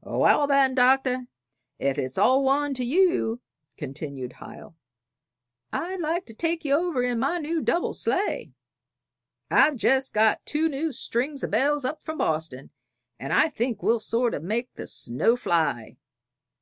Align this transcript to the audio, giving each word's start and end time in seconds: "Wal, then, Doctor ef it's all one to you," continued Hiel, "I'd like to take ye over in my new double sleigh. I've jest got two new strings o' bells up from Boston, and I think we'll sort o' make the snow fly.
"Wal, 0.00 0.46
then, 0.46 0.74
Doctor 0.74 1.26
ef 1.78 1.98
it's 1.98 2.16
all 2.16 2.42
one 2.42 2.72
to 2.72 2.82
you," 2.82 3.42
continued 3.76 4.36
Hiel, 4.40 4.74
"I'd 5.70 6.00
like 6.00 6.24
to 6.28 6.34
take 6.34 6.64
ye 6.64 6.72
over 6.72 7.02
in 7.02 7.18
my 7.18 7.36
new 7.36 7.60
double 7.60 7.92
sleigh. 7.92 8.54
I've 9.50 9.76
jest 9.76 10.14
got 10.14 10.46
two 10.46 10.70
new 10.70 10.92
strings 10.92 11.44
o' 11.44 11.48
bells 11.48 11.84
up 11.84 12.02
from 12.02 12.16
Boston, 12.16 12.70
and 13.20 13.34
I 13.34 13.50
think 13.50 13.82
we'll 13.82 14.00
sort 14.00 14.32
o' 14.32 14.40
make 14.40 14.72
the 14.76 14.86
snow 14.86 15.36
fly. 15.36 15.98